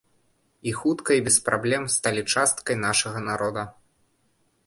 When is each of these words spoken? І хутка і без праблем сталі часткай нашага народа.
І 0.69 0.71
хутка 0.79 1.17
і 1.17 1.21
без 1.27 1.35
праблем 1.49 1.83
сталі 1.95 2.23
часткай 2.37 2.75
нашага 2.87 3.19
народа. 3.29 3.63